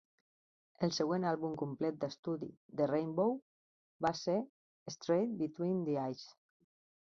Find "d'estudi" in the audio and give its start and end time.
2.05-2.49